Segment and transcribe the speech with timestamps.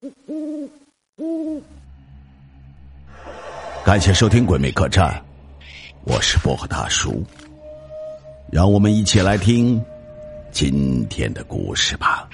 [0.00, 0.70] 呜呜
[1.16, 1.62] 呜
[3.84, 5.10] 感谢收听《鬼魅客栈》，
[6.04, 7.24] 我是薄荷大叔。
[8.52, 9.82] 让我们一起来听
[10.52, 12.28] 今天的故事吧。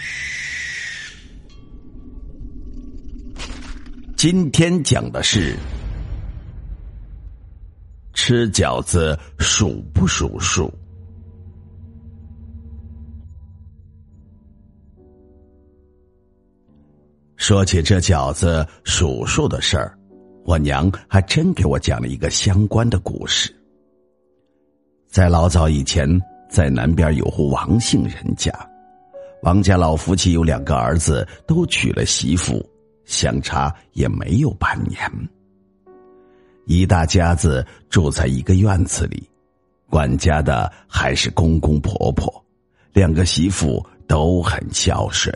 [4.14, 5.56] 今天讲的是
[8.12, 10.70] 吃饺子数不数数。
[17.46, 19.94] 说起这饺子数数的事儿，
[20.46, 23.54] 我娘还真给我讲了一个相关的故事。
[25.06, 26.08] 在老早以前，
[26.48, 28.50] 在南边有户王姓人家，
[29.42, 32.66] 王家老夫妻有两个儿子，都娶了媳妇，
[33.04, 34.98] 相差也没有半年。
[36.64, 39.22] 一大家子住在一个院子里，
[39.90, 42.42] 管家的还是公公婆婆，
[42.94, 45.30] 两个媳妇都很孝顺。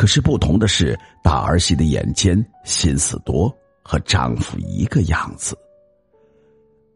[0.00, 5.54] 可是不同的是，大儿媳的眼尖，心思多，和丈夫一个样子。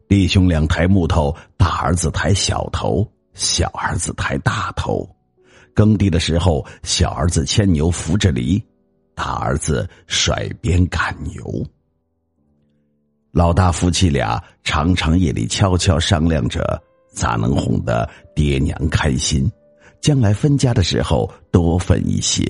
[0.07, 5.07] 弟兄两抬木头，大儿子抬小头，小儿子抬大头。
[5.75, 8.59] 耕地的时候，小儿子牵牛扶着犁，
[9.13, 11.63] 大儿子甩鞭赶牛。
[13.31, 16.81] 老大夫妻俩常常夜里悄悄商量着，
[17.13, 19.47] 咋能哄得爹娘开心，
[20.01, 22.43] 将来分家的时候多分一些。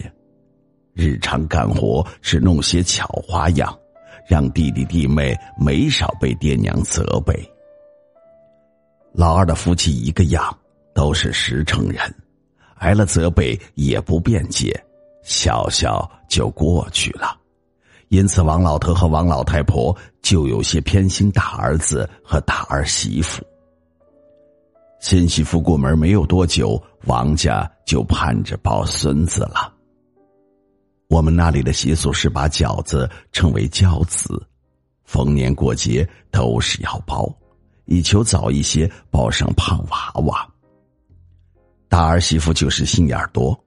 [0.96, 3.78] 日常干活是弄些巧花样，
[4.26, 7.38] 让弟弟弟妹没少被爹娘责备。
[9.14, 10.58] 老二的夫妻一个样，
[10.94, 12.00] 都是实诚人，
[12.76, 14.82] 挨了责备也不辩解，
[15.22, 17.38] 笑笑就过去了。
[18.08, 23.44] 因此，王老头和王老太婆就有些偏心大儿子和大儿媳妇。
[25.02, 29.75] 新媳妇过门没有多久，王家就盼着抱孙子了。
[31.08, 34.42] 我们那里的习俗是把饺子称为饺子，
[35.06, 37.32] 逢年过节都是要包，
[37.86, 40.48] 以求早一些抱上胖娃娃。
[41.88, 43.58] 大儿媳妇就是心眼多，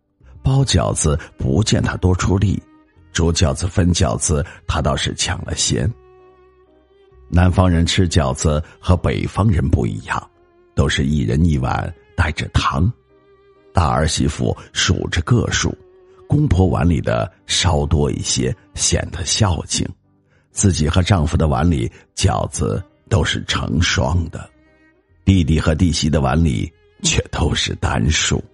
[0.43, 2.61] 包饺子不见他多出力，
[3.13, 5.91] 煮饺子分饺子他倒是抢了先。
[7.31, 10.31] 南方人吃饺子和北方人不一样，
[10.75, 12.93] 都是一人一碗带着汤，
[13.73, 15.73] 大儿媳妇数着个数。
[16.29, 19.85] 公婆碗里的稍多一些，显得孝敬；
[20.53, 24.49] 自己和丈夫的碗里饺子都是成双的，
[25.25, 26.71] 弟弟和弟媳的碗里
[27.03, 28.45] 却都是单数。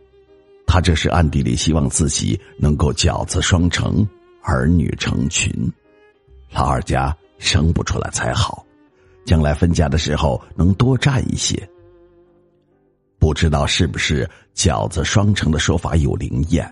[0.66, 4.08] 他这是暗地里希望自己能够饺子双成，
[4.42, 5.52] 儿女成群，
[6.52, 8.64] 老二家生不出来才好，
[9.26, 11.68] 将来分家的时候能多占一些。
[13.18, 16.70] 不知道是不是饺子双成的说法有灵验？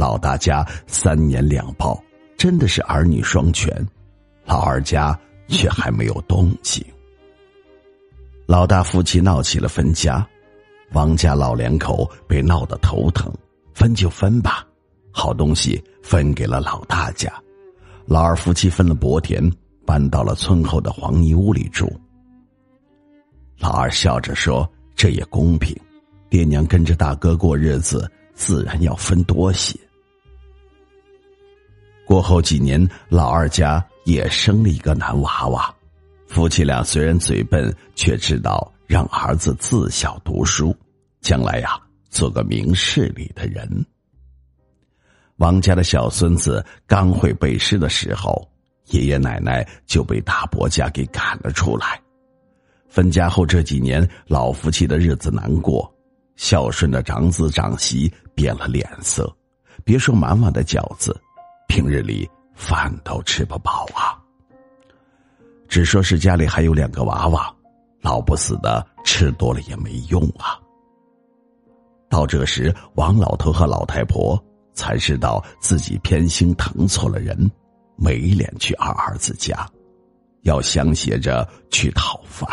[0.00, 2.02] 老大家三年两抱，
[2.38, 3.70] 真的是儿女双全；
[4.46, 5.14] 老二家
[5.46, 6.82] 却还没有动静。
[8.46, 10.26] 老大夫妻闹起了分家，
[10.92, 13.30] 王家老两口被闹得头疼，
[13.74, 14.66] 分就分吧，
[15.12, 17.30] 好东西分给了老大家，
[18.06, 19.52] 老二夫妻分了薄田，
[19.84, 21.92] 搬到了村后的黄泥屋里住。
[23.58, 25.78] 老二笑着说：“这也公平，
[26.30, 29.78] 爹娘跟着大哥过日子。”自然要分多些。
[32.10, 35.72] 过后几年，老二家也生了一个男娃娃。
[36.26, 40.76] 夫妻俩虽然嘴笨，却知道让儿子自小读书，
[41.20, 43.86] 将来呀做个明事理的人。
[45.36, 48.44] 王家的小孙子刚会背诗的时候，
[48.86, 52.02] 爷爷奶奶就被大伯家给赶了出来。
[52.88, 55.88] 分家后这几年，老夫妻的日子难过。
[56.34, 59.32] 孝顺的长子长媳变了脸色，
[59.84, 61.16] 别说满碗的饺子，
[61.70, 64.18] 平日里饭都吃不饱啊。
[65.68, 67.54] 只说是家里还有两个娃娃，
[68.00, 70.58] 老不死的吃多了也没用啊。
[72.08, 74.36] 到这时，王老头和老太婆
[74.72, 77.48] 才知道自己偏心疼错了人，
[77.94, 79.64] 没脸去二儿子家，
[80.42, 82.48] 要相携着去讨饭。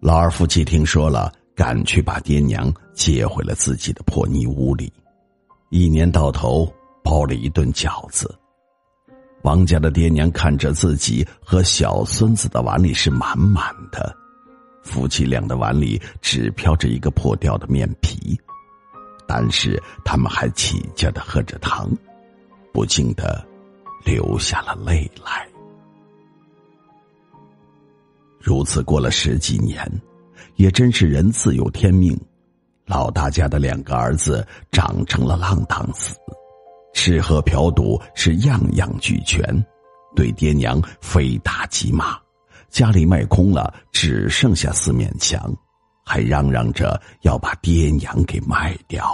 [0.00, 1.32] 老二夫妻听说了。
[1.54, 4.90] 赶去把爹娘接回了自己的破泥屋里，
[5.68, 6.66] 一年到头
[7.02, 8.32] 包了一顿饺子。
[9.42, 14.14] 王家的爹娘看着自己和小孙子的碗里是满满的，
[14.82, 18.40] 夫妻俩的碗里只飘着一个破掉的面皮，
[19.26, 21.90] 但是他们还起劲的喝着汤，
[22.72, 23.44] 不禁的
[24.04, 25.48] 流下了泪来。
[28.40, 29.90] 如此过了十几年。
[30.56, 32.18] 也真是人自有天命，
[32.84, 36.14] 老大家的两个儿子长成了浪荡子，
[37.04, 39.42] 吃喝嫖赌是样样俱全，
[40.14, 42.16] 对爹娘非打即骂，
[42.70, 45.52] 家里卖空了，只剩下四面墙，
[46.04, 49.04] 还嚷嚷着要把爹娘给卖掉。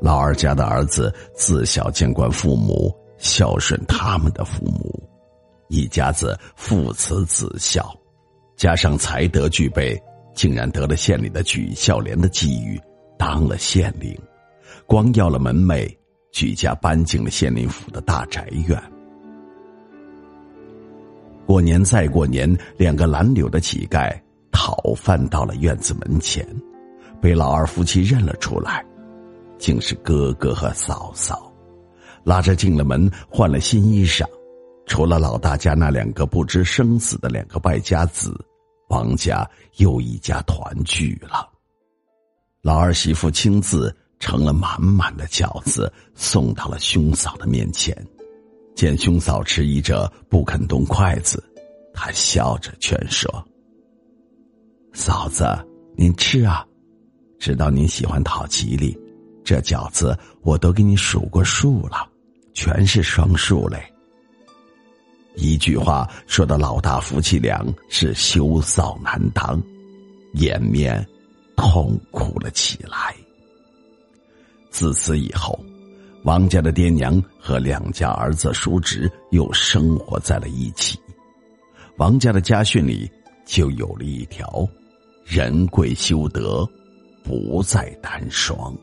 [0.00, 5.08] 老二家的儿子自小见惯父母孝顺他们的父母，
[5.68, 7.96] 一家子父慈子孝，
[8.56, 9.96] 加上才德具备，
[10.34, 12.76] 竟然得了县里的举孝廉的机遇，
[13.16, 14.18] 当了县令。
[14.86, 15.88] 光要了门楣，
[16.32, 18.80] 举家搬进了县令府的大宅院。
[21.46, 24.12] 过年再过年，两个蓝柳的乞丐
[24.50, 26.44] 讨饭到了院子门前，
[27.20, 28.84] 被老二夫妻认了出来。
[29.58, 31.50] 竟是哥哥和嫂嫂，
[32.24, 34.22] 拉着进了门，换了新衣裳。
[34.86, 38.38] 除了老大家那两个不知生死的两个败家子，
[38.88, 39.48] 王家
[39.78, 41.48] 又一家团聚了。
[42.60, 47.96] 老二媳妇亲自盛了满满的饺子，送到了兄嫂的面前。
[48.74, 51.42] 见兄嫂迟疑着不肯动筷子，
[51.94, 53.46] 他笑着劝说
[54.92, 55.46] ：“嫂子，
[55.96, 56.66] 您吃啊，
[57.38, 58.96] 知道您喜欢讨吉利。”
[59.44, 62.08] 这饺子我都给你数过数了，
[62.52, 63.80] 全是双数嘞。
[65.36, 69.62] 一句话说的老大夫妻俩是羞臊难当，
[70.32, 71.06] 掩面
[71.54, 73.14] 痛苦了起来。
[74.76, 75.58] 自此以后，
[76.24, 80.98] 王家的爹娘和两家儿子叔侄又生活在了一起，
[81.96, 83.10] 王家的家训里
[83.46, 84.68] 就有了一条：
[85.24, 86.68] 人贵修德，
[87.24, 88.76] 不在单双。